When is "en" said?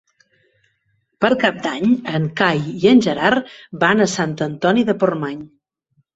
2.21-2.25, 2.93-3.03